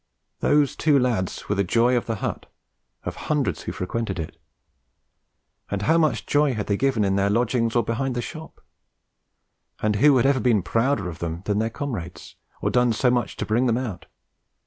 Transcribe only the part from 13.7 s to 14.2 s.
out'?